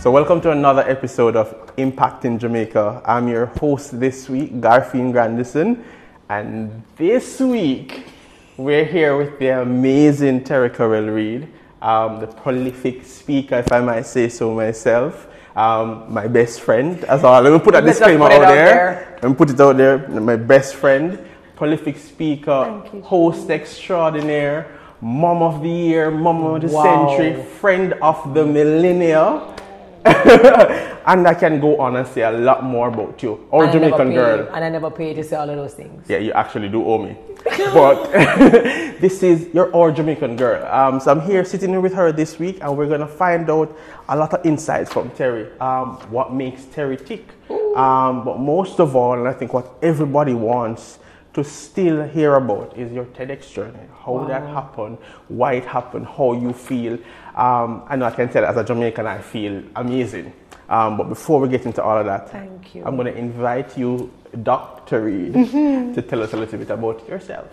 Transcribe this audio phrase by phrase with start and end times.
[0.00, 3.02] So, welcome to another episode of Impacting Jamaica.
[3.04, 5.84] I'm your host this week, Garfene Grandison,
[6.30, 8.06] and this week
[8.56, 11.48] we're here with the amazing Terri-Karelle Reid,
[11.82, 15.26] um, the prolific speaker, if I might say so myself.
[15.54, 17.42] Um, my best friend, as well.
[17.42, 18.64] Let me put that disclaimer put out, out there.
[18.64, 19.18] there.
[19.22, 19.98] Let me put it out there.
[20.08, 21.18] My best friend,
[21.56, 23.02] prolific speaker, you.
[23.02, 27.08] host extraordinaire, mom of the year, mom of the Wow.
[27.18, 29.56] century, friend of the millennial.
[31.06, 33.46] and I can go on and say a lot more about you.
[33.50, 34.48] Or And Jamaican girl.
[34.54, 36.06] And I never paid to say all of those things.
[36.08, 37.16] Yeah, you actually do owe me.
[37.74, 38.10] but
[39.00, 40.64] this is your our Jamaican girl.
[40.66, 43.76] Um, so I'm here sitting with her this week, and we're gonna find out
[44.08, 45.48] a lot of insights from Terri.
[45.60, 47.24] Um, what makes Terri tick?
[47.76, 50.98] Um, but most of all, and I think what everybody wants
[51.34, 53.78] to still hear about is your TEDx journey.
[54.04, 56.94] How that happened, why it happened, how you feel.
[57.34, 60.32] Um, I know I can tell as a Jamaican, I feel amazing.
[60.68, 62.84] Um, but before we get into all of that, Thank you.
[62.84, 65.02] I'm going to invite you, Dr.
[65.04, 65.34] Reid,
[65.94, 67.48] to tell us a little bit about yourself.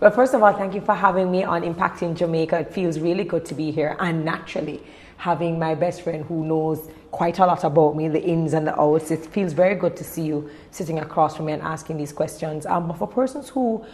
[0.00, 2.60] Well, first of all, thank you for having me on Impacting Jamaica.
[2.60, 3.96] It feels really good to be here.
[4.00, 4.80] And naturally,
[5.20, 8.80] having my best friend who knows quite a lot about me, the ins and the
[8.80, 12.10] outs, it feels very good to see you sitting across from me and asking these
[12.10, 12.64] questions.
[12.64, 13.84] Um, but for persons who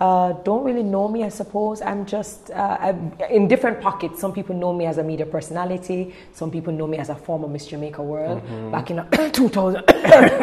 [0.00, 4.20] uh, don't really know me, I suppose I'm just uh, I'm in different pockets.
[4.20, 6.14] Some people know me as a media personality.
[6.34, 9.84] Some people know me as a former Miss Jamaica World back in 2000,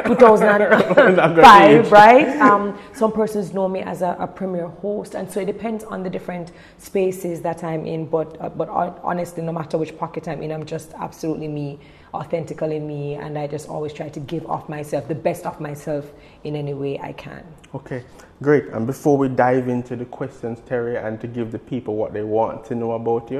[0.06, 2.28] 2005, right?
[2.40, 6.02] Um, some persons know me as a, a premier host, and so it depends on
[6.02, 8.08] the different spaces that I'm in.
[8.08, 11.80] But uh, but honestly, no matter which pocket I'm in, I'm just absolutely me,
[12.14, 16.11] authentically me, and I just always try to give off myself, the best of myself,
[16.44, 17.44] in any way I can.
[17.76, 18.04] Okay,
[18.43, 18.65] great.
[18.67, 22.23] And before we dive into the questions, Terri, and to give the people what they
[22.23, 23.39] want to know about you,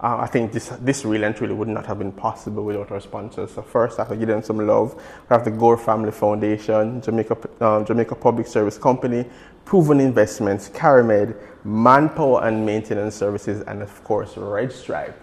[0.00, 3.00] uh, I think this this really and truly would not have been possible without our
[3.00, 3.52] sponsors.
[3.52, 4.94] So first, I have to give them some love.
[4.96, 9.24] We have the Gore Family Foundation, Jamaica um, Jamaica Public Service Company,
[9.64, 15.16] Proven Investments, CARIMED, Manpower and Maintenance Services, and of course Red Stripe.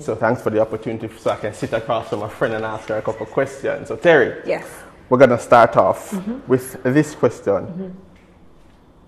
[0.00, 2.88] So thanks for the opportunity, so I can sit across from a friend and ask
[2.88, 3.88] her a couple of questions.
[3.88, 4.64] So Terri, Yes.
[5.10, 6.14] we're gonna start off
[6.48, 7.94] with this question.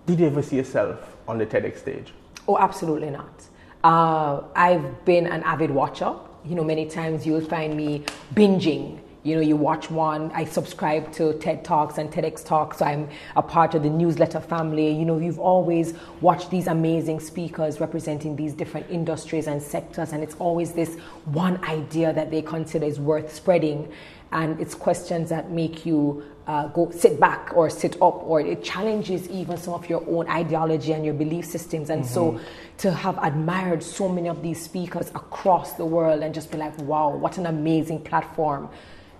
[0.07, 2.13] Did you ever see yourself on the TEDx stage?
[2.47, 3.43] Oh, absolutely not.
[3.83, 6.15] Uh, I've been an avid watcher.
[6.45, 9.01] You know, many times you'll find me binging.
[9.25, 10.31] You know, you watch one.
[10.33, 14.39] I subscribe to TED Talks and TEDx Talks, so I'm a part of the newsletter
[14.39, 14.93] family.
[14.93, 20.23] You know, you've always watched these amazing speakers representing these different industries and sectors, and
[20.23, 23.93] it's always this one idea that they consider is worth spreading.
[24.33, 28.63] And it's questions that make you uh, go sit back or sit up, or it
[28.63, 31.91] challenges even some of your own ideology and your belief systems.
[31.91, 32.41] And so,
[32.79, 36.77] to have admired so many of these speakers across the world and just be like,
[36.79, 38.69] wow, what an amazing platform,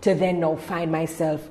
[0.03, 1.49] to then now find myself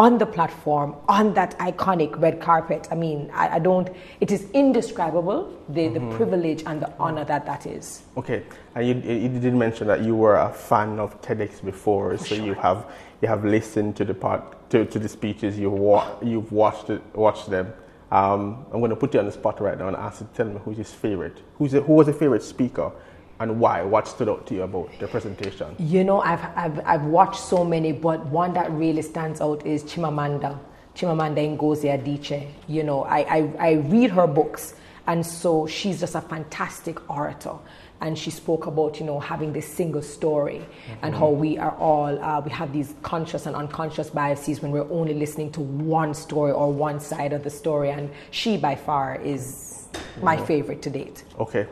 [0.00, 2.88] on the platform, on that iconic red carpet.
[2.90, 3.90] I mean, I, I don't,
[4.20, 8.00] it is indescribable the, the privilege and the honor that that is.
[8.16, 8.42] Okay,
[8.74, 12.54] and you, you did mention that you were a fan of TEDx before, so you
[12.54, 12.86] have
[13.20, 15.58] you have listened to the part to, to the speeches.
[15.58, 17.70] You've wa- you've watched it, watched them.
[18.10, 20.32] Um, I'm going to put you on the spot right now and ask you to
[20.32, 21.42] tell me who's his favorite.
[21.58, 22.90] Who's the, who was your favorite speaker,
[23.40, 23.82] and why?
[23.82, 25.74] What stood out to you about the presentation?
[25.78, 29.82] You know, I've, I've, I've watched so many, but one that really stands out is
[29.82, 30.58] Chimamanda,
[30.94, 32.50] Chimamanda Ngozi Adichie.
[32.68, 34.74] You know, I, I, I read her books,
[35.06, 37.54] and so she's just a fantastic orator.
[38.02, 40.64] And she spoke about, you know, having this single story
[41.02, 44.90] and how we are all, uh, we have these conscious and unconscious biases when we're
[44.90, 47.90] only listening to one story or one side of the story.
[47.90, 49.86] And she, by far, is
[50.22, 51.24] my favorite to date.
[51.38, 51.66] Okay,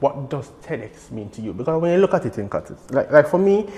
[0.00, 1.52] what does TEDx mean to you?
[1.52, 3.68] Because when you look at it in context, like, like for me,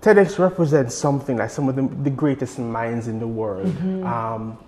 [0.00, 3.66] TEDx represents something like some of the, the greatest minds in the world.
[4.04, 4.58] Um,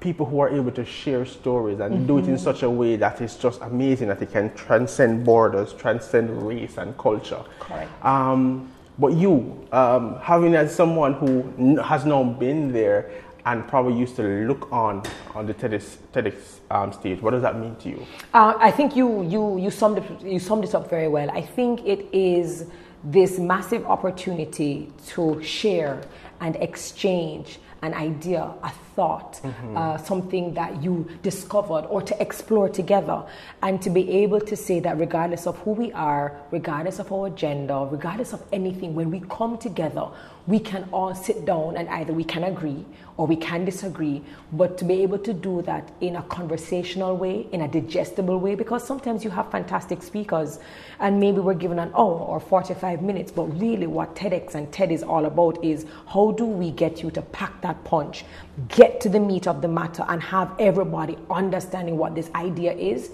[0.00, 3.20] people who are able to share stories and do it in such a way that
[3.20, 7.42] is just amazing that it can transcend borders, transcend race and culture.
[7.58, 7.90] Correct.
[8.04, 13.10] Um, but you, um, having as someone who has not been there
[13.44, 15.02] and probably used to look on
[15.34, 16.34] on the TEDx, TEDx
[16.70, 18.06] um, stage, what does that mean to you?
[18.32, 21.30] Uh, I think you, you, you, summed it, you summed it up very well.
[21.30, 22.66] I think it is
[23.04, 26.00] this massive opportunity to share
[26.40, 29.76] and exchange an idea, a thought, Mm-hmm.
[29.76, 33.24] uh, something that you discovered, or to explore together,
[33.62, 37.28] and to be able to say that regardless of who we are, regardless of our
[37.30, 40.06] gender, regardless of anything, when we come together,
[40.46, 42.84] we can all sit down and either we can agree
[43.16, 44.22] or we can disagree,
[44.52, 48.54] but to be able to do that in a conversational way, in a digestible way,
[48.54, 50.58] because sometimes you have fantastic speakers
[50.98, 54.90] and maybe we're given an hour or 45 minutes, but really what TEDx and TED
[54.90, 58.24] is all about is how do we get you to pack that punch,
[58.68, 63.10] get to the meat of the matter, and have everybody understanding what this idea is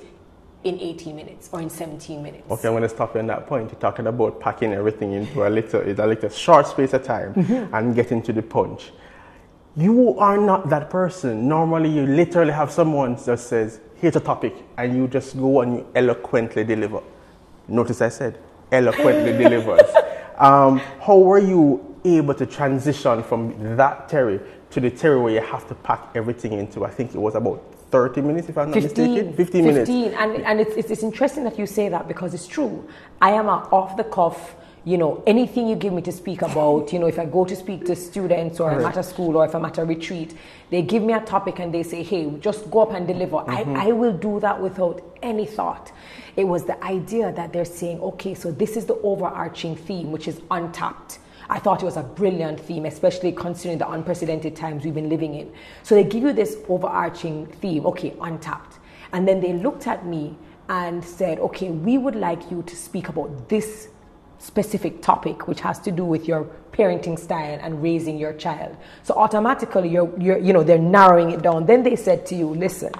[0.64, 2.50] in 18 minutes or in 17 minutes.
[2.50, 3.70] Okay, I'm going to stop you on that point.
[3.70, 7.74] You're talking about packing everything into a little, a little short space of time Mm-hmm.
[7.74, 8.90] and getting to the punch.
[9.76, 11.46] You are not that person.
[11.46, 15.74] Normally, you literally have someone that says, "Here's a topic," and you just go and
[15.76, 17.00] you eloquently deliver.
[17.68, 18.38] Notice I said
[18.72, 19.88] eloquently delivers.
[20.38, 24.40] Um, how were you able to transition from that Terri
[24.70, 26.84] to the Terri where you have to pack everything into?
[26.84, 29.32] I think it was about 30 minutes, if I'm not 15, mistaken.
[29.34, 29.90] 15 minutes.
[29.90, 30.14] 15.
[30.14, 32.86] And, and it's, it's, it's interesting that you say that because it's true.
[33.20, 36.92] I am a off the cuff, you know, anything you give me to speak about,
[36.92, 39.44] you know, if I go to speak to students or I'm at a school or
[39.44, 40.34] if I'm at a retreat,
[40.70, 43.36] they give me a topic and they say, hey, just go up and deliver.
[43.36, 43.76] Mm-hmm.
[43.76, 45.92] I, I will do that without any thought.
[46.36, 50.28] It was the idea that they're saying, okay, so this is the overarching theme, which
[50.28, 51.18] is untapped.
[51.50, 55.34] I thought it was a brilliant theme, especially considering the unprecedented times we've been living
[55.34, 55.52] in.
[55.82, 58.78] So they give you this overarching theme, okay, untapped.
[59.12, 60.36] And then they looked at me
[60.68, 63.88] and said, okay, we would like you to speak about this
[64.38, 68.76] specific topic, which has to do with your parenting style and raising your child.
[69.02, 71.66] So automatically, you're, you're, you know, they're narrowing it down.
[71.66, 72.92] Then they said to you, listen,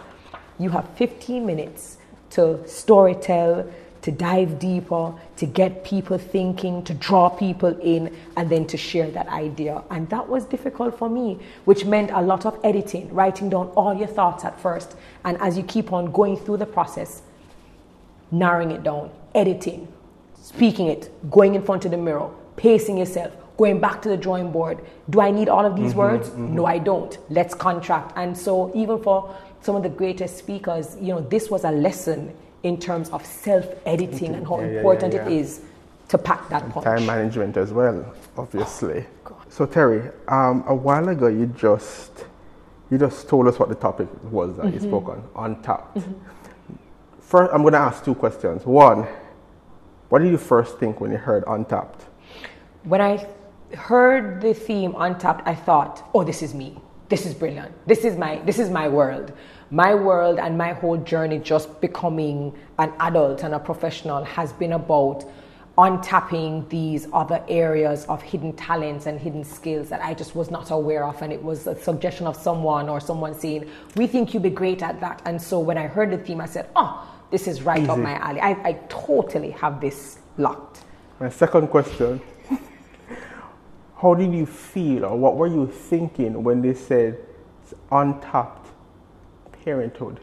[0.58, 1.98] you have 15 minutes
[2.30, 3.70] to storytell,
[4.08, 9.10] to dive deeper, to get people thinking, to draw people in, and then to share
[9.10, 9.82] that idea.
[9.90, 13.94] And that was difficult for me, which meant a lot of editing, writing down all
[13.94, 14.96] your thoughts at first.
[15.26, 17.20] And as you keep on going through the process,
[18.30, 19.86] narrowing it down, editing,
[20.40, 24.50] speaking it, going in front of the mirror, pacing yourself, going back to the drawing
[24.50, 24.78] board.
[25.10, 26.30] Do I need all of these mm-hmm, words?
[26.30, 26.54] Mm-hmm.
[26.54, 27.18] No, I don't.
[27.28, 28.14] Let's contract.
[28.16, 32.34] And so, even for some of the greatest speakers, you know, this was a lesson
[32.62, 35.26] in terms of self editing and how Yeah, yeah, yeah, important yeah.
[35.26, 35.62] it is
[36.08, 36.84] to pack that punch.
[36.84, 39.06] Time management as well, obviously.
[39.50, 42.24] So Terri, um, a while ago you just
[42.90, 45.98] you just told us what the topic was that you spoke on, untapped.
[47.20, 48.64] First, I'm going to ask two questions.
[48.64, 49.06] One,
[50.08, 52.06] what did you first think when you heard untapped?
[52.84, 53.26] when I
[53.74, 56.78] heard the theme Untapped, I thought, oh, this is me.
[57.08, 57.72] This is brilliant.
[57.86, 59.32] This is my this is my world.
[59.70, 64.72] My world and my whole journey just becoming an adult and a professional has been
[64.72, 65.24] about
[65.76, 70.70] untapping these other areas of hidden talents and hidden skills that I just was not
[70.70, 71.20] aware of.
[71.20, 74.82] And it was a suggestion of someone or someone saying, We think you'd be great
[74.82, 75.20] at that.
[75.26, 78.14] And so when I heard the theme, I said, Oh, this is right up my
[78.14, 78.40] alley.
[78.40, 80.84] I, I totally have this locked.
[81.20, 82.22] My second question
[84.00, 87.18] How did you feel or what were you thinking when they said
[87.62, 88.67] it's untapped
[89.64, 90.20] parenthood?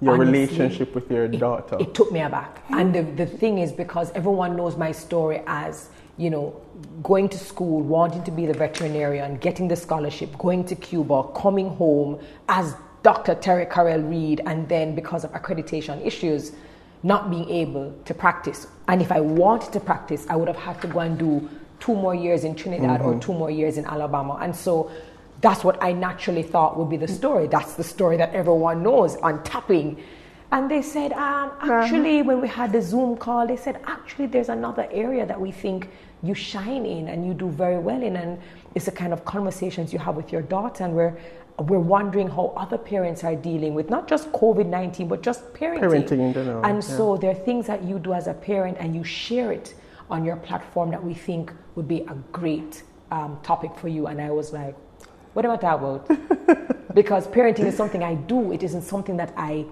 [0.00, 1.76] Your Honestly, relationship with your daughter.
[1.78, 2.64] It took me aback.
[2.70, 6.58] And the, the thing is, because everyone knows my story as, you know,
[7.02, 11.68] going to school, wanting to be the veterinarian, getting the scholarship, going to Cuba, coming
[11.68, 13.34] home as Dr.
[13.34, 16.52] Terri-Karelle Reid, and then because of accreditation issues,
[17.02, 18.66] not being able to practice.
[18.88, 21.94] And if I wanted to practice, I would have had to go and do two
[21.94, 23.20] more years in Trinidad or mm-hmm.
[23.20, 24.38] two more years in Alabama.
[24.40, 24.90] And so
[25.40, 27.46] that's what I naturally thought would be the story.
[27.46, 30.02] That's the story that everyone knows on tapping.
[30.52, 34.48] And they said, um, actually, when we had the Zoom call, they said, actually, there's
[34.48, 35.88] another area that we think
[36.22, 38.16] you shine in and you do very well in.
[38.16, 38.38] And
[38.74, 40.84] it's the kind of conversations you have with your daughter.
[40.84, 41.16] And we're,
[41.60, 45.80] we're wondering how other parents are dealing with not just COVID 19, but just parenting.
[45.80, 46.96] Parenting in general, And yeah.
[46.96, 49.74] so there are things that you do as a parent and you share it
[50.10, 52.82] on your platform that we think would be a great
[53.12, 54.08] um, topic for you.
[54.08, 54.74] And I was like,
[55.32, 56.80] what am I talking about?
[56.94, 59.64] because parenting is something I do, it isn't something that I,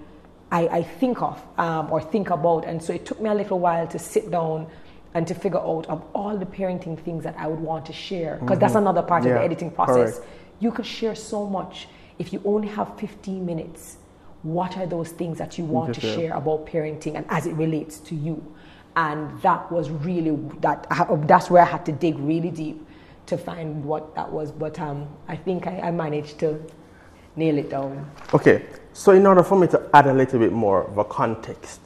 [0.51, 2.65] I, I think of um, or think about.
[2.65, 4.67] And so it took me a little while to sit down
[5.13, 8.37] and to figure out of all the parenting things that I would want to share.
[8.41, 9.39] Because that's another part of Mm-hmm.
[9.39, 10.17] The editing process.
[10.19, 10.31] correct.
[10.59, 11.87] You could share so much.
[12.19, 13.97] If you only have 15 minutes,
[14.43, 17.99] what are those things that you want to share about parenting and as it relates
[17.99, 18.43] to you?
[18.95, 20.87] And that was really that.
[21.27, 22.85] That's where I had to dig really deep
[23.29, 24.51] to find what that was.
[24.51, 26.59] But um, I think I, I managed to
[27.35, 28.09] nail it down.
[28.33, 31.79] Okay, so in order for me to add a little bit more of a context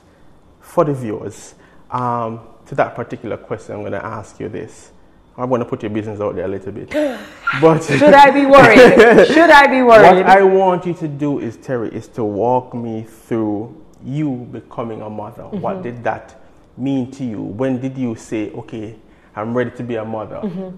[0.61, 1.55] for the viewers,
[1.91, 4.91] um, to that particular question, I'm going to ask you this.
[5.37, 6.89] I'm going to put your business out there a little bit.
[7.61, 9.27] But Should I be worried?
[9.33, 10.25] Should I be worried?
[10.25, 15.01] what I want you to do is, Terri, is to walk me through you becoming
[15.01, 15.43] a mother.
[15.43, 15.61] Mm-hmm.
[15.61, 16.41] What did that
[16.77, 17.41] mean to you?
[17.41, 18.95] When did you say, okay,
[19.35, 20.37] I'm ready to be a mother?
[20.37, 20.75] Mm-hmm.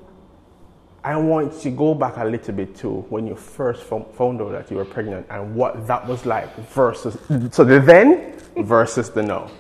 [1.06, 4.72] I want to go back a little bit to when you first found out that
[4.72, 7.16] you were pregnant and what that was like versus,
[7.52, 9.52] so the then versus the now.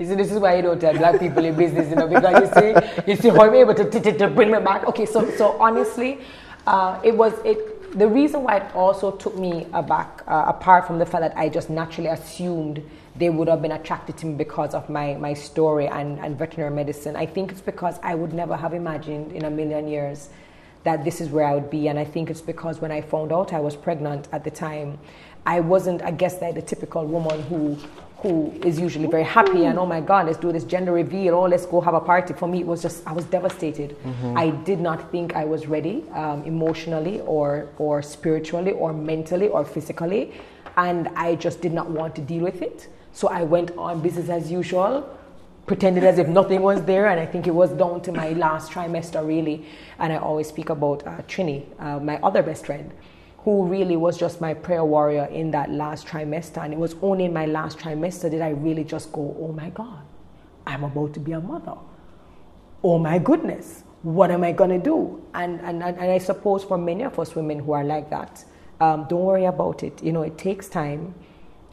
[0.00, 2.40] You see, this is why you don't tell black people in business, you know, because
[2.42, 4.84] you see, you see how I'm able to, bring me back.
[4.88, 6.18] Okay, so so honestly,
[6.66, 7.96] uh, it was it.
[7.96, 11.48] The reason why it also took me aback, uh, apart from the fact that I
[11.48, 12.82] just naturally assumed
[13.14, 16.74] they would have been attracted to me because of my, my story and, and veterinary
[16.74, 20.30] medicine, I think it's because I would never have imagined in a million years
[20.84, 21.88] that this is where I would be.
[21.88, 24.98] And I think it's because when I found out I was pregnant at the time,
[25.46, 27.78] I wasn't, I guess, like the typical woman who
[28.22, 31.34] who is usually very happy and oh my god let's do this gender reveal.
[31.34, 32.34] Oh let's go have a party.
[32.34, 33.96] For me it was just i was devastated.
[34.36, 39.64] I did not think i was ready um, emotionally or or spiritually or mentally or
[39.64, 40.34] physically.
[40.76, 42.88] And i just did not want to deal with it.
[43.12, 45.08] So i went on business as usual
[45.66, 48.72] pretended as if nothing was there, and I think it was down to my last
[48.72, 49.66] trimester, really.
[49.98, 52.92] And I always speak about uh, Trini, uh, my other best friend,
[53.38, 56.64] who really was just my prayer warrior in that last trimester.
[56.64, 59.70] And it was only in my last trimester did I really just go, oh my
[59.70, 60.02] God,
[60.66, 61.74] I'm about to be a mother.
[62.82, 65.22] Oh my goodness, what am I going to do?
[65.34, 68.44] And, and, and I suppose for many of us women who are like that,
[68.80, 70.02] um, don't worry about it.
[70.02, 71.14] You know, it takes time,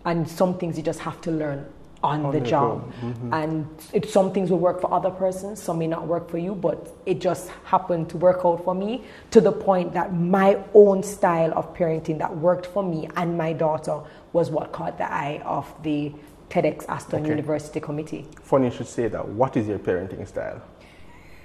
[0.05, 1.65] and some things you just have to learn
[2.03, 2.91] on, On the job.
[3.01, 3.33] Mm-hmm.
[3.33, 6.53] And it, some things will work for other persons, some may not work for you,
[6.53, 11.01] but it just happened to work out for me to the point that my own
[11.01, 13.99] style of parenting that worked for me and my daughter
[14.33, 16.11] was what caught the eye of the
[16.49, 17.29] TEDx Aston Okay.
[17.29, 18.25] University Committee.
[18.41, 19.27] Funny you should say that.
[19.27, 20.61] What is your parenting style?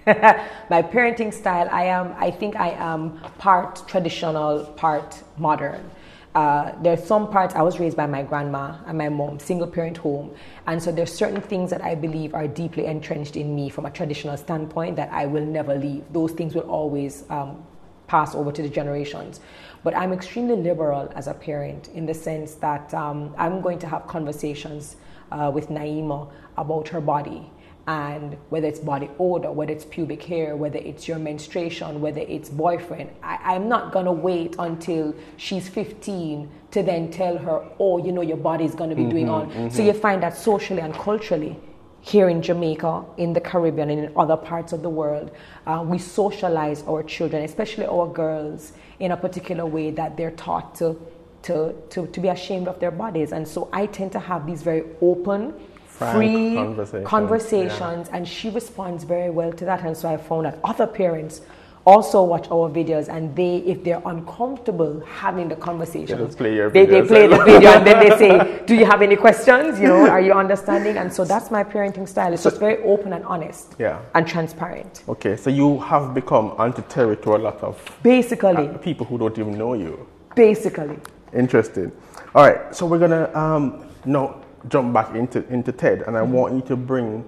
[0.07, 5.91] my parenting style, I am, I think I am part traditional, part modern.
[6.35, 9.67] Uh, there are some parts I was raised by my grandma and my mom, single
[9.67, 10.35] parent home,
[10.67, 13.91] and so there's certain things that I believe are deeply entrenched in me from a
[13.91, 16.05] traditional standpoint that I will never leave.
[16.11, 17.63] Those things will always um,
[18.07, 19.41] pass over to the generations.
[19.85, 23.87] But I'm extremely liberal as a parent in the sense that um, I'm going to
[23.87, 24.97] have conversations
[25.31, 27.51] uh, with Naima about her body
[27.87, 32.49] and whether it's body odor, whether it's pubic hair, whether it's your menstruation, whether it's
[32.49, 33.11] boyfriend.
[33.23, 38.23] I, I'm not gonna wait until she's 15 to then tell her, oh, you know,
[38.23, 39.71] your body's gonna be doing all.
[39.71, 41.57] So you find that socially and culturally,
[42.03, 45.31] here in Jamaica, in the Caribbean, and in other parts of the world,
[45.67, 50.75] uh, we socialize our children, especially our girls, in a particular way that they're taught
[50.75, 51.01] to,
[51.43, 53.33] to, to, to be ashamed of their bodies.
[53.33, 55.55] And so I tend to have these very open,
[55.99, 59.83] Frank free conversations, conversations, and she responds very well to that.
[59.85, 61.43] And so I found that other parents
[61.85, 66.71] also watch our videos and they if they're uncomfortable having the conversation just play your
[66.71, 69.81] they, they play the video and then they say do you have any questions?
[69.81, 70.97] You know are you understanding?
[70.97, 72.33] And so that's my parenting style.
[72.33, 73.99] It's just very open and honest Yeah.
[74.15, 75.03] and transparent.
[75.09, 78.69] Okay, so you have become Aunty Terri to a lot of basically.
[78.81, 80.07] people who don't even know you.
[80.37, 80.99] basically.
[81.35, 81.91] Interesting.
[82.35, 86.29] All right, so we're gonna um, now jump back into into TED, and I mm.
[86.29, 87.25] want you to bring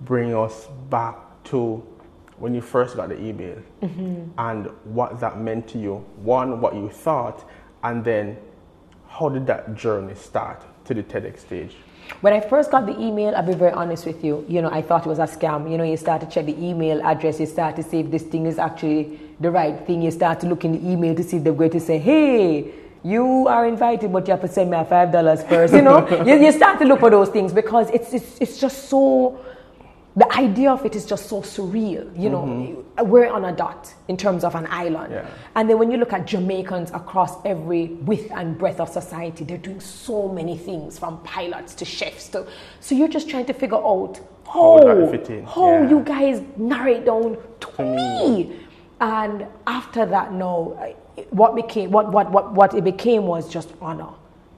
[0.00, 1.82] bring us back to
[2.38, 4.30] when you first got the email mm-hmm.
[4.38, 5.96] and what that meant to you.
[6.16, 7.48] One, what you thought,
[7.82, 8.36] and then
[9.08, 11.76] how did that journey start to the TEDx stage?
[12.20, 14.44] When I first got the email, I'll be very honest with you.
[14.48, 15.70] You know, I thought it was a scam.
[15.70, 18.24] You know, you start to check the email address, you start to see if this
[18.24, 20.02] thing is actually the right thing.
[20.02, 22.72] You start to look in the email to see if they're going to say, hey,
[23.04, 25.74] you are invited, but you have to send me a five dollars first.
[25.74, 28.88] You know, you, you start to look for those things because it's, it's, it's just
[28.88, 29.38] so.
[30.16, 32.16] The idea of it is just so surreal.
[32.16, 35.12] You know, we're on a dot in terms of an island.
[35.12, 35.26] Yeah.
[35.56, 39.58] And then when you look at Jamaicans across every width and breadth of society, they're
[39.58, 42.46] doing so many things from pilots to chefs to
[42.78, 45.44] so you're just trying to figure out How how, oh, in?
[45.44, 45.90] how Yeah.
[45.90, 48.52] you guys narrow it down to, me.
[49.00, 50.78] And after that, no,
[51.30, 54.10] what became what, what what what it became was just honor.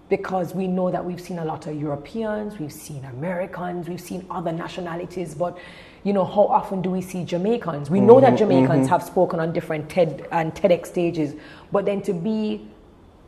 [0.09, 4.25] Because we know that we've seen a lot of Europeans, we've seen Americans, we've seen
[4.31, 5.59] other nationalities, but
[6.05, 7.91] you know, how often do we see Jamaicans?
[7.91, 11.35] We know that Jamaicans have spoken on different TED and TEDx stages,
[11.73, 12.69] but then to be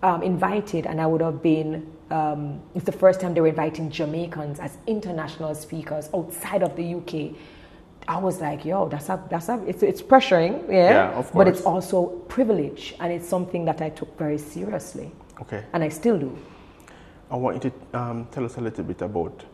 [0.04, 1.92] um, invited, and I would have been.
[2.10, 6.94] Um, it's the first time they were inviting Jamaicans as international speakers outside of the
[6.94, 7.36] UK.
[8.06, 11.44] I was like, yo, that's a, that's a, it's, it's pressuring, yeah, Yeah, of course.
[11.44, 15.64] but it's also privilege, and it's something that I took very seriously, Okay.
[15.72, 16.36] and I still do.
[17.30, 19.44] I want you to um, tell us a little bit about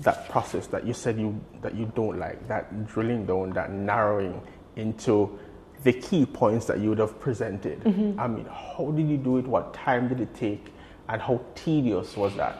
[0.00, 4.40] that process that you said you that you don't like, that drilling down, that narrowing
[4.76, 5.38] into
[5.84, 7.80] the key points that you would have presented.
[7.84, 8.18] Mm-hmm.
[8.18, 9.46] I mean, how did you do it?
[9.46, 10.72] What time did it take?
[11.10, 12.58] And how tedious was that?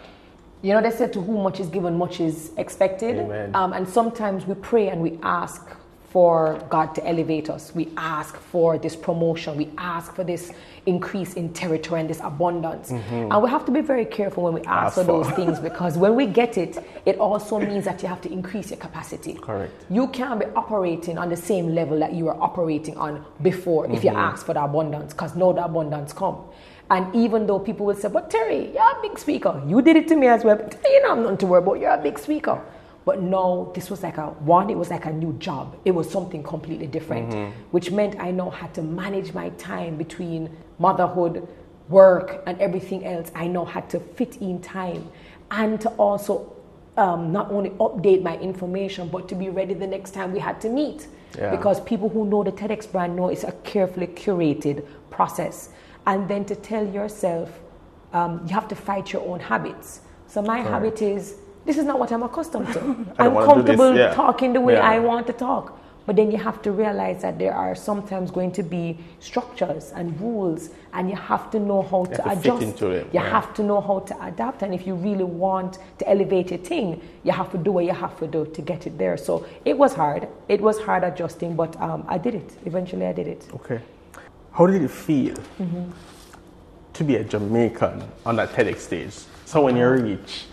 [0.65, 3.19] You know, they said to whom much is given, much is expected.
[3.55, 5.61] Um, and sometimes we pray and we ask
[6.09, 7.75] for God to elevate us.
[7.75, 9.59] We ask for this promotion.
[9.59, 10.53] We ask for this
[10.87, 12.91] increase in territory and this abundance.
[12.91, 15.99] And we have to be very careful when we ask Ask for those things because
[15.99, 19.35] when we get it, it also means that you have to increase your capacity.
[19.35, 19.73] Correct.
[19.91, 24.03] You can't be operating on the same level that you were operating on before if
[24.03, 26.39] you ask for the abundance, because now the abundance come.
[26.91, 29.63] And even though people will say, but Terri, you're a big speaker.
[29.67, 30.59] You did it to me as well.
[30.85, 31.81] You know, I'm not to worry about.
[31.81, 32.61] You're a big speaker.
[33.05, 35.77] But no, this was like a one, it was like a new job.
[35.85, 37.35] It was something completely different,
[37.71, 40.49] which meant I now had to manage my time between
[40.79, 41.47] motherhood,
[41.91, 43.31] work, and everything else.
[43.35, 45.07] I now had to fit in time
[45.51, 46.55] and to also
[46.97, 50.61] um, not only update my information, but to be ready the next time we had
[50.63, 51.07] to meet.
[51.37, 51.51] Yeah.
[51.51, 55.71] Because people who know the TEDx brand know it's a carefully curated process.
[56.07, 57.61] And then to tell yourself,
[58.13, 60.01] um, you have to fight your own habits.
[60.27, 62.81] So my habit is this is not what I'm accustomed to.
[63.19, 64.13] I'm comfortable yeah.
[64.15, 64.89] talking the way Yeah.
[64.91, 65.81] I want to talk.
[66.07, 70.21] But then you have to realize that there are sometimes going to be structures and
[70.21, 72.63] rules, and you have to know how to, to adjust.
[72.63, 74.63] into them, You have to know how to adapt.
[74.63, 77.93] And if you really want to elevate a thing, you have to do what you
[77.95, 79.17] have to do to get it there.
[79.17, 80.29] So it was hard.
[80.49, 82.53] It was hard adjusting, but um, I did it.
[82.67, 83.49] Eventually, I did it.
[83.55, 83.81] Okay.
[84.55, 85.91] How did it feel Mm-hmm.
[86.95, 89.15] to be a Jamaican on that TEDx stage?
[89.47, 90.45] So when you reach,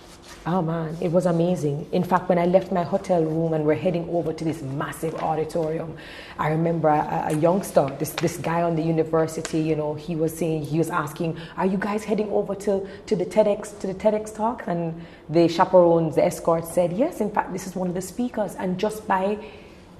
[0.43, 1.85] Oh man, it was amazing.
[1.91, 5.13] In fact, when I left my hotel room and we're heading over to this massive
[5.21, 5.95] auditorium,
[6.39, 10.35] I remember a, a youngster, this, this guy on the university, you know, he was
[10.35, 13.93] saying, he was asking, are you guys heading over to, to the TEDx, to the
[13.93, 14.63] TEDx talk?
[14.65, 18.55] And the chaperones, the escort said, yes, in fact, this is one of the speakers.
[18.55, 19.37] And just by,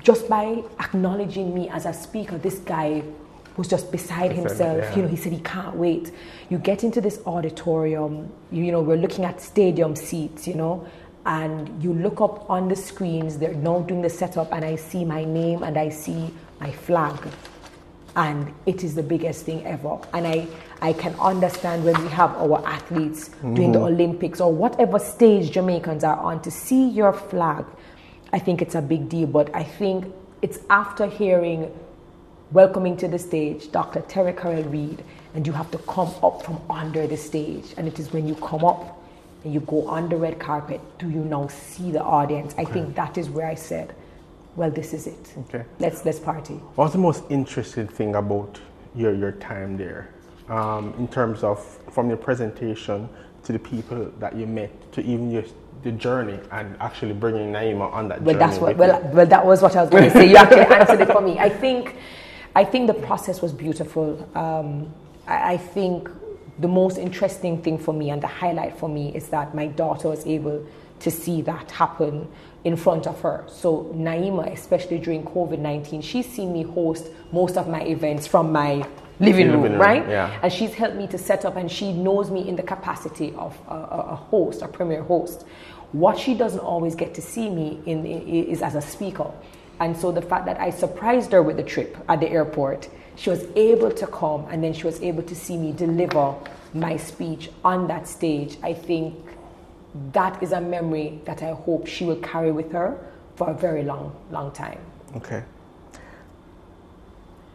[0.01, 3.03] just by acknowledging me as a speaker, this guy
[3.57, 4.77] was just beside himself.
[4.79, 4.95] yeah.
[4.95, 6.11] You know, he said he can't wait.
[6.49, 10.87] You get into this auditorium, you, you know, we're looking at stadium seats, you know,
[11.25, 15.05] and you look up on the screens, they're now doing the setup, and I see
[15.05, 17.19] my name and I see my flag.
[18.15, 19.97] And it is the biggest thing ever.
[20.13, 20.47] And I,
[20.81, 26.03] I can understand when we have our athletes doing the Olympics or whatever stage Jamaicans
[26.03, 27.65] are on to see your flag.
[28.33, 31.71] I think it's a big deal, but I think it's after hearing
[32.51, 34.01] welcoming to the stage Dr.
[34.01, 37.73] Terri-Karelle Reid, and you have to come up from under the stage.
[37.77, 39.01] And it is when you come up
[39.43, 42.53] and you go on the red carpet, do you now see the audience?
[42.57, 43.95] I think that is where I said,
[44.55, 45.33] well, this is it.
[45.47, 45.63] Okay.
[45.79, 46.55] Let's let's party.
[46.75, 48.59] What's the most interesting thing about
[48.95, 50.09] your, your time there?
[50.49, 51.59] Um, in terms of
[51.91, 53.07] from your presentation
[53.43, 55.43] to the people that you met to even your,
[55.83, 58.45] the journey and actually bringing Naima on that Well, journey.
[58.45, 58.75] that's what.
[58.75, 60.29] Well, well, that was what I was going to say.
[60.29, 61.39] You actually answered it for me.
[61.39, 61.95] I think,
[62.55, 64.27] I think the process was beautiful.
[64.35, 64.93] Um,
[65.27, 66.09] I, I think
[66.59, 70.09] the most interesting thing for me and the highlight for me is that my daughter
[70.09, 70.65] was able
[70.99, 72.27] to see that happen
[72.63, 73.43] in front of her.
[73.47, 78.51] So Naima, especially during COVID nineteen, she's seen me host most of my events from
[78.51, 78.75] my
[79.19, 80.07] living Living room, room, right?
[80.09, 80.39] yeah.
[80.43, 83.57] And she's helped me to set up, and she knows me in the capacity of
[83.67, 85.43] a, a host, a premier host.
[85.91, 89.31] What she doesn't always get to see me in, i- is as a speaker.
[89.81, 93.31] And so the fact that I surprised her with the trip at the airport, she
[93.31, 96.35] was able to come and then she was able to see me deliver
[96.75, 98.57] my speech on that stage.
[98.61, 99.15] I think
[100.13, 102.95] that is a memory that I hope she will carry with her
[103.35, 104.77] for a very long, long time.
[105.15, 105.43] Okay.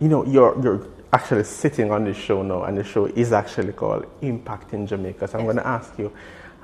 [0.00, 3.72] You know, you're, you're actually sitting on this show now, and the show is actually
[3.72, 5.28] called Impacting Jamaica.
[5.28, 6.12] So I'm going to ask you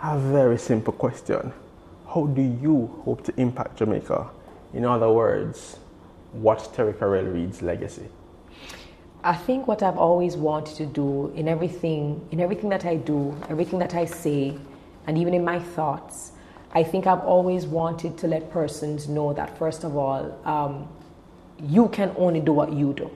[0.02, 1.52] a very simple question
[2.12, 4.41] How do you hope to impact Jamaica?
[4.74, 5.78] In other words,
[6.32, 8.08] what Terri-Karelle Reid's legacy?
[9.24, 13.36] I think what I've always wanted to do in everything, in everything that I do,
[13.48, 14.56] everything that I say,
[15.06, 16.32] and even in my thoughts,
[16.72, 20.88] I think I've always wanted to let persons know that first of all, um,
[21.62, 23.10] you can only do what you do.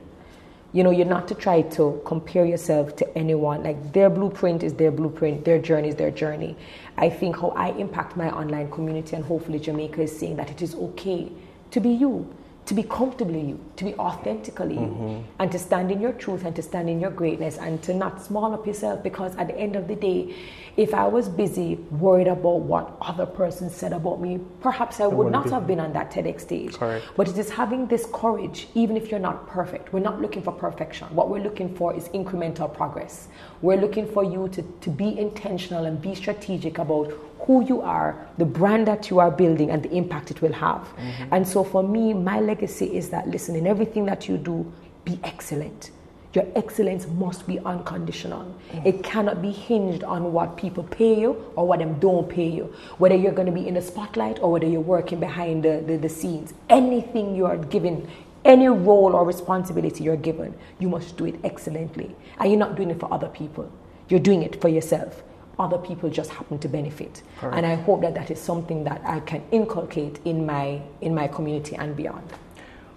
[0.73, 3.63] You know, you're not to try to compare yourself to anyone.
[3.63, 6.55] Like their blueprint is their blueprint, their journey is their journey.
[6.99, 10.61] I think how I impact my online community and hopefully Jamaica is seeing that it
[10.61, 11.33] is okay
[11.71, 12.33] to be you,
[12.67, 15.23] to be comfortably you, to be authentically you, mm-hmm.
[15.39, 18.21] and to stand in your truth and to stand in your greatness and to not
[18.21, 20.35] small up yourself because at the end of the day,
[20.77, 25.17] if I was busy worried about what other person said about me, perhaps I would
[25.17, 26.75] wouldn't not be- have been on that TEDx stage.
[26.75, 27.07] Correct.
[27.17, 29.93] But it is having this courage, even if you're not perfect.
[29.93, 31.07] We're not looking for perfection.
[31.15, 33.29] What we're looking for is incremental progress.
[33.63, 37.13] We're looking for you to, to be intentional and be strategic about
[37.47, 40.81] who you are, the brand that you are building, and the impact it will have.
[40.81, 41.35] Mm-hmm.
[41.35, 44.71] And so for me, my legacy is that listen, in everything that you do,
[45.05, 45.93] be excellent.
[46.33, 48.43] Your excellence must be unconditional.
[48.43, 48.87] Mm-hmm.
[48.87, 52.75] It cannot be hinged on what people pay you or what them don't pay you.
[52.99, 55.97] Whether you're going to be in the spotlight or whether you're working behind the, the,
[55.97, 56.53] the scenes.
[56.69, 58.09] Anything you are given,
[58.45, 62.15] any role or responsibility you're given, you must do it excellently.
[62.39, 63.73] And you're not doing it for other people.
[64.09, 65.23] You're doing it for yourself
[65.59, 67.23] other people just happen to benefit.
[67.39, 67.57] Correct.
[67.57, 71.29] And I hope that that is something that I can inculcate in my in my
[71.29, 72.29] community and beyond.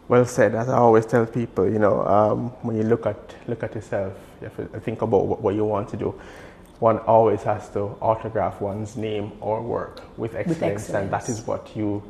[0.07, 0.55] Well said.
[0.55, 4.13] As I always tell people, you know, um, when you look at look at yourself,
[4.41, 6.19] you have to think about what, what, you want to do.
[6.79, 11.03] One always has to autograph one's name or work with excellence, with excellence.
[11.03, 12.01] and that is what you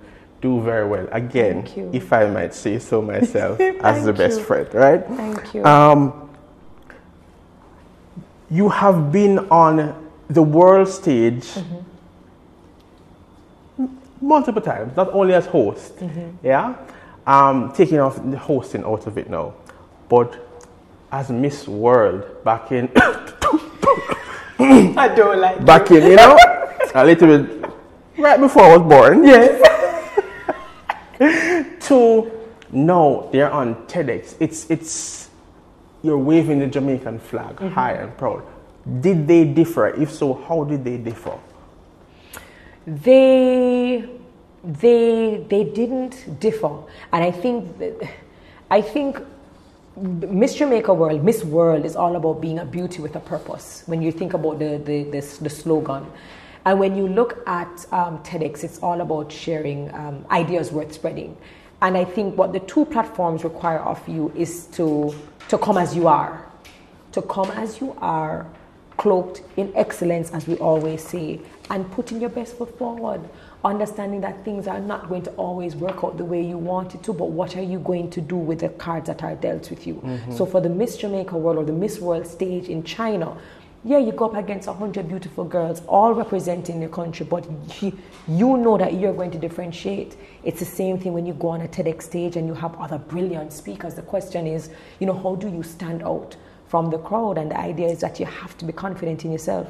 [0.42, 1.08] do very well.
[1.12, 5.06] Again, if I might say so myself, as the best friend, right?
[5.06, 5.66] Thank you.
[5.66, 6.30] Um,
[8.50, 11.86] you have been on the world stage mm-hmm.
[14.22, 16.30] multiple times, not only as host, mm-hmm.
[16.46, 16.76] yeah,
[17.26, 19.54] um, taking off the hosting out of it now,
[20.08, 20.46] but
[21.12, 22.90] as Miss World back in.
[24.62, 26.38] I don't like back in, you know,
[26.94, 27.72] a little bit
[28.18, 29.24] right before I was born.
[29.24, 29.66] Yes.
[31.88, 32.32] to
[32.72, 34.36] no, they're on TEDx.
[34.40, 35.30] It's it's
[36.04, 37.70] you're waving the Jamaican flag mm-hmm.
[37.70, 38.44] high and proud.
[39.02, 39.88] Did they differ?
[39.88, 41.38] If so, how did they differ?
[42.88, 44.10] They
[44.64, 46.76] they they didn't differ,
[47.14, 47.68] and I think
[48.72, 49.20] I think
[49.96, 53.84] Miss Jamaica World, Miss World is all about being a beauty with a purpose.
[53.86, 56.08] When you think about the the, the, the slogan,
[56.66, 61.38] and when you look at um, TEDx, it's all about sharing um, ideas worth spreading.
[61.82, 65.14] And I think what the two platforms require of you is to
[65.50, 66.46] to come as you are,
[67.12, 68.48] to come as you are
[69.00, 73.22] cloaked in excellence, as we always say, and putting your best foot forward.
[73.64, 77.04] Understanding that things are not going to always work out the way you want it
[77.04, 79.88] to, but what are you going to do with the cards that are dealt with
[79.88, 79.96] you?
[79.96, 80.36] Mm-hmm.
[80.36, 83.38] So, for the Miss Jamaica World or the Miss World stage in China,
[83.86, 87.48] yeah, you go up against 100 beautiful girls, all representing your country, but
[87.82, 90.18] you, you know that you're going to differentiate.
[90.44, 92.98] It's the same thing when you go on a TEDx stage and you have other
[92.98, 93.96] brilliant speakers.
[93.96, 96.36] The question is, you know, how do you stand out?
[96.70, 97.38] From the crowd.
[97.38, 99.68] And the idea is that you have to be confident in yourself.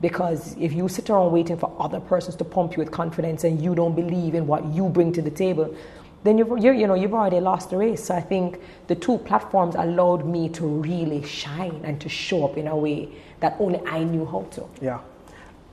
[0.00, 3.60] Because if you sit around waiting for other persons to pump you with confidence and
[3.60, 5.76] you don't believe in what you bring to the table,
[6.22, 8.04] then you've, you know, you've already lost the race.
[8.04, 12.56] So I think the two platforms allowed me to really shine and to show up
[12.56, 13.08] in a way
[13.40, 14.64] that only I knew how to.
[14.80, 15.00] Yeah.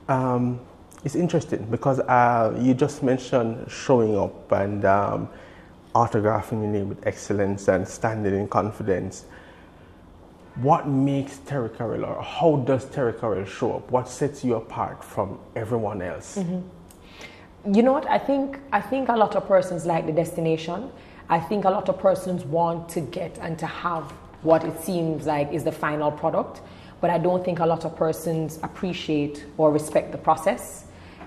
[0.08, 0.60] Um,
[1.04, 5.28] it's interesting because uh, you just mentioned showing up and um,
[5.94, 9.24] autographing your name with excellence and standing in confidence
[10.56, 13.90] what makes Terri-Karelle or how does Terri-Karelle show up?
[13.90, 16.38] What sets you apart from everyone else?
[16.38, 17.74] Mm-hmm.
[17.74, 18.08] You know what?
[18.08, 20.90] I think I think a lot of persons like the destination.
[21.28, 25.26] I think a lot of persons want to get and to have what it seems
[25.26, 26.60] like is the final product,
[27.00, 30.84] but I don't think a lot of persons appreciate or respect the process.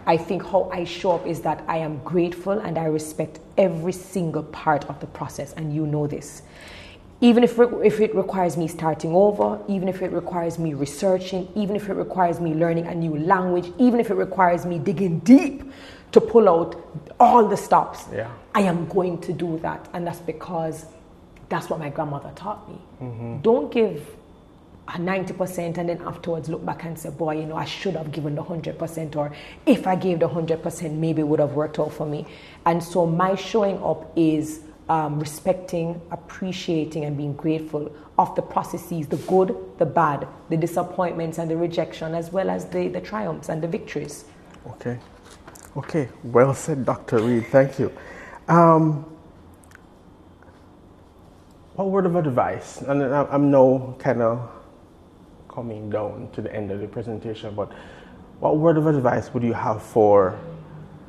[0.08, 3.92] I think how I show up is that I am grateful and I respect every
[3.92, 6.42] single part of the process, and you know this
[7.22, 11.76] even if, if it requires me starting over, even if it requires me researching, even
[11.76, 15.64] if it requires me learning a new language, even if it requires me digging deep
[16.14, 16.82] to pull out
[17.20, 18.32] all the stops, yeah.
[18.56, 19.90] I am going to do that.
[19.94, 20.86] And that's because
[21.50, 22.78] that's what my grandmother taught me.
[23.02, 23.42] Mm-hmm.
[23.42, 24.16] Don't give
[24.88, 28.12] a 90% and then afterwards look back and say, boy, you know, I should have
[28.12, 29.32] given the 100%, or
[29.66, 32.26] if I gave the 100%, maybe it would have worked out for me.
[32.66, 39.08] And so my showing up is um, respecting, appreciating, and being grateful of the processes
[39.08, 43.50] the good, the bad, the disappointments, and the rejection, as well as the, the triumphs
[43.50, 44.26] and the victories.
[44.68, 45.00] Okay.
[45.78, 46.10] Okay.
[46.24, 47.20] Well said, Dr.
[47.20, 47.48] Reid.
[47.48, 47.92] Thank you.
[48.48, 49.06] Um,
[51.76, 52.82] what word of advice?
[52.82, 54.50] And I'm now kind of
[55.48, 57.72] coming down to the end of the presentation, but
[58.40, 60.38] what word of advice would you have for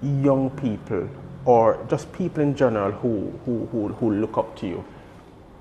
[0.02, 1.08] young people
[1.44, 4.84] or just people in general who, who, who, who look up to you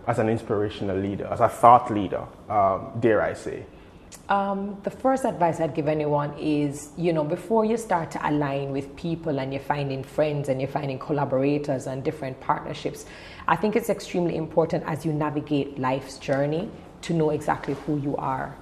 [0.07, 3.63] as an inspirational leader, as a thought leader, um, dare I say?
[4.27, 8.71] Um, the first advice I'd give anyone is, you know, before you start to align
[8.71, 13.05] with people and you're finding friends and you're finding collaborators and different partnerships,
[13.47, 16.69] I think it's extremely important as you navigate life's journey
[17.03, 18.55] to know exactly who you are.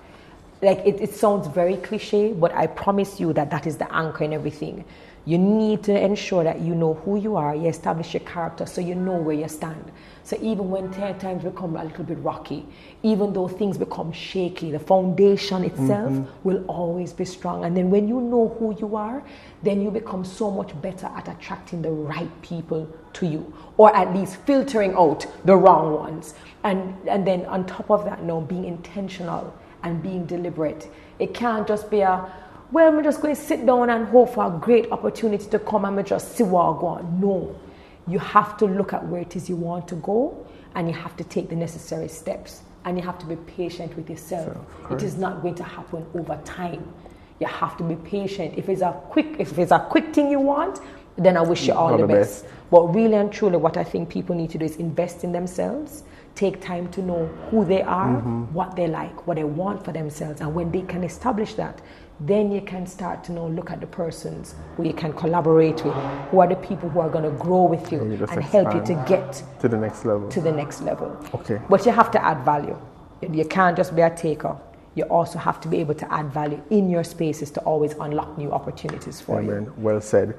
[0.61, 4.23] Like it, it sounds very cliche, but I promise you that that is the anchor
[4.23, 4.85] in everything
[5.27, 8.79] You need to ensure that you know who you are, you establish your character so
[8.79, 9.91] you know where you stand.
[10.23, 12.65] So even when times become a little bit rocky,
[13.03, 16.47] even though things become shaky, the foundation itself mm-hmm.
[16.47, 17.65] will always be strong.
[17.65, 19.21] And then when you know who you are,
[19.63, 24.15] then you become so much better at attracting the right people to you, or at
[24.15, 26.35] least filtering out the wrong ones.
[26.63, 30.89] And and then on top of that, now being intentional and being deliberate.
[31.19, 32.31] It can't just be a
[32.71, 35.85] well, I'm just going to sit down and hope for a great opportunity to come
[35.85, 37.55] and just see what I go No.
[38.07, 41.15] You have to look at where it is you want to go and you have
[41.17, 44.55] to take the necessary steps and you have to be patient with yourself.
[44.87, 46.87] So, it is not going to happen over time.
[47.39, 48.57] You have to be patient.
[48.57, 50.79] If it's a quick if it's a quick thing you want,
[51.17, 52.43] then I wish you all, all the, the best.
[52.43, 52.53] best.
[52.71, 56.03] But really and truly what I think people need to do is invest in themselves
[56.37, 58.53] take time to know who they are, mm-hmm.
[58.53, 60.39] what they like, what they want for themselves.
[60.39, 61.81] And when they can establish that,
[62.19, 65.93] then you can start to know, look at the persons who you can collaborate with,
[66.31, 68.83] who are the people who are going to grow with you and, and help you
[68.85, 70.27] to get to the next level.
[70.29, 71.15] To the next level.
[71.35, 71.61] Okay.
[71.69, 72.77] But you have to add value.
[73.21, 74.57] You can't just be a taker.
[74.95, 78.35] You also have to be able to add value in your spaces to always unlock
[78.37, 79.65] new opportunities for Amen.
[79.65, 79.73] you.
[79.77, 80.35] Well said.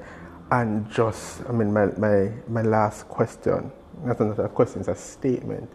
[0.51, 3.71] And just, I mean, my, my, my last question,
[4.03, 5.69] not another question, it's a statement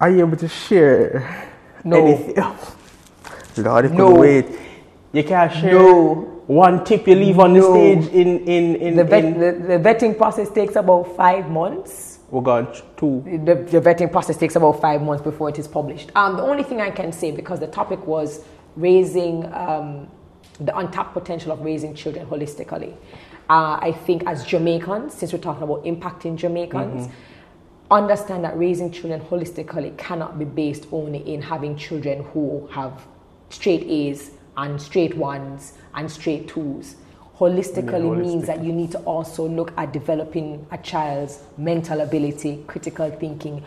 [0.00, 1.50] are you able to share
[1.84, 2.04] no.
[2.04, 2.34] anything?
[3.64, 4.14] Lord, if no.
[4.14, 4.46] wait.
[5.16, 6.42] You can't share no.
[6.46, 9.78] one tip you leave on the stage in, in, in, the, vet, in the, the,
[9.78, 12.18] vetting process takes about five months.
[12.30, 13.22] Oh God, two.
[13.24, 16.12] The, the, vetting process takes about five months before it is published.
[16.14, 18.44] Um, the only thing I can say, because the topic was
[18.76, 20.08] raising um,
[20.60, 22.92] the untapped potential of raising children holistically.
[23.48, 27.14] Uh, I think as Jamaicans, since we're talking about impacting Jamaicans, mm-hmm
[27.88, 33.06] understand that raising children holistically cannot be based only in having children who have
[33.48, 36.96] straight A's and straight ones and straight twos.
[37.38, 43.10] Holistically means that you need to also look at developing a child's mental ability, critical
[43.10, 43.62] thinking,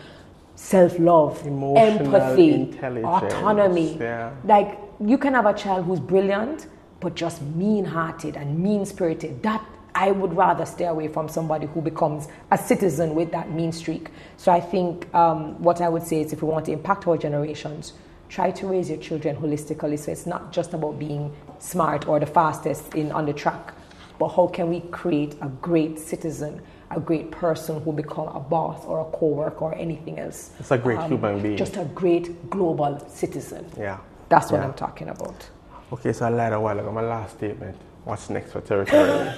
[0.56, 3.96] self love, empathy, autonomy.
[3.96, 4.32] Yeah.
[4.44, 6.66] Like you can have a child who's brilliant,
[6.98, 9.42] but just mean hearted and mean spirited.
[9.44, 13.72] That I would rather stay away from somebody who becomes a citizen with that mean
[13.72, 14.10] streak.
[14.36, 17.16] So I think um, what I would say is if we want to impact our
[17.16, 17.92] generations,
[18.30, 19.98] try to raise your children holistically.
[19.98, 23.74] So it's not just about being smart or the fastest in on the track,
[24.18, 28.84] but how can we create a great citizen, a great person who become a boss
[28.86, 30.50] or a co-worker or anything else.
[30.58, 31.56] It's a great um, human being.
[31.56, 33.66] Just a great global citizen.
[33.76, 33.98] Yeah.
[34.28, 34.68] That's what yeah.
[34.68, 35.48] I'm talking about.
[35.92, 36.90] Okay, so I lied a while ago.
[36.92, 37.76] My last statement.
[38.04, 39.30] What's next for territory?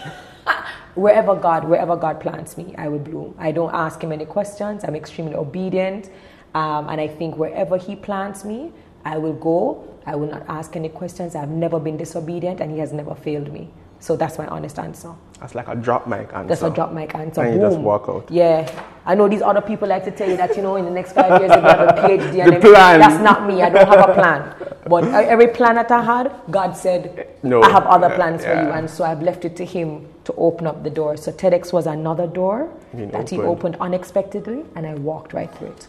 [0.95, 3.35] wherever God, wherever God plants me, I will bloom.
[3.39, 4.85] I don't ask Him any questions.
[4.85, 6.11] I'm extremely obedient,
[6.55, 8.73] um, and I think wherever He plants me,
[9.05, 9.89] I will go.
[10.07, 11.35] I will not ask any questions.
[11.35, 13.71] I've never been disobedient, and He has never failed me.
[14.03, 15.13] So that's my honest answer.
[15.39, 16.49] That's like a drop mic answer.
[16.49, 17.43] That's a drop mic answer.
[17.43, 17.61] And Boom.
[17.61, 18.29] you just walk out.
[18.29, 18.69] Yeah.
[19.07, 21.13] I know these other people like to tell you that, you know, in the next
[21.13, 22.55] five years, going to have a PhD.
[22.55, 22.99] the plan.
[22.99, 23.63] That's not me.
[23.63, 24.55] I don't have a plan.
[24.89, 27.63] But every plan that I had, God said, no.
[27.63, 28.63] I have other plans yeah.
[28.63, 28.73] for you.
[28.73, 31.17] And so I've left it to Him to open up the door.
[31.17, 33.29] So TEDx was another door that opened.
[33.29, 35.87] He opened unexpectedly, and I walked right through it.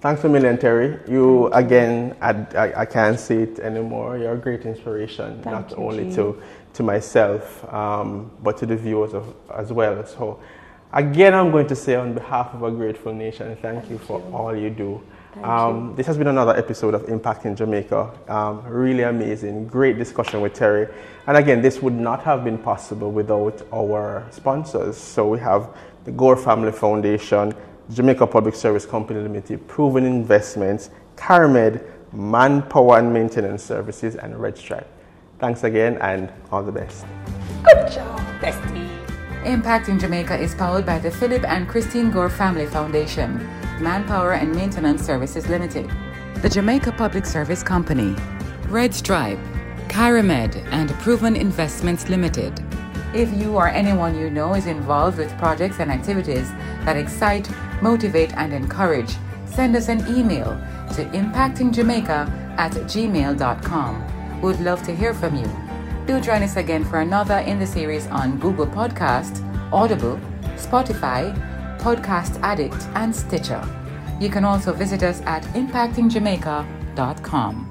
[0.00, 1.06] Thanks a million, Terri.
[1.06, 4.16] You, again, I, I, I, can't say it anymore.
[4.16, 6.40] You're a great inspiration, Thank not you, only to
[6.72, 10.06] to myself, um, but to the viewers of, as well.
[10.06, 10.40] So,
[10.92, 14.20] again, I'm going to say on behalf of a grateful nation, thank, thank you for
[14.20, 14.34] you.
[14.34, 15.02] all you do.
[15.42, 18.10] Um, this has been another episode of Impacting Jamaica.
[18.28, 20.88] Um, really amazing, great discussion with Terry.
[21.26, 24.96] And again, this would not have been possible without our sponsors.
[24.96, 27.54] So we have the Gore Family Foundation,
[27.92, 34.86] Jamaica Public Service Company Limited, Proven Investments, CARIMED, Manpower and Maintenance Services, and Red Stripe.
[35.40, 37.04] Thanks again and all the best.
[37.64, 38.88] Good job, bestie.
[39.42, 43.38] Impacting Jamaica is powered by the Philip and Christine Gore Family Foundation,
[43.80, 45.90] Manpower and Maintenance Services Limited,
[46.42, 48.14] the Jamaica Public Service Company,
[48.68, 49.38] Red Stripe,
[49.88, 52.62] CARIMED, and Proven Investments Limited.
[53.12, 56.48] If you or anyone you know is involved with projects and activities
[56.84, 57.50] that excite,
[57.82, 59.16] motivate, and encourage,
[59.46, 60.50] send us an email
[60.94, 64.40] to impactingjamaica at gmail.com.
[64.40, 65.50] We'd love to hear from you.
[66.06, 70.20] Do join us again for another in the series on Google Podcast, Audible,
[70.56, 71.34] Spotify,
[71.78, 73.62] Podcast Addict, and Stitcher.
[74.20, 77.69] You can also visit us at impactingjamaica.com.